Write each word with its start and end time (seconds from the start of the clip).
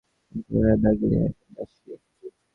আমি 0.31 0.41
পুনরায় 0.47 0.79
ব্যাগলিদের 0.83 1.31
সঙ্গে 1.33 1.61
আছি। 1.63 1.89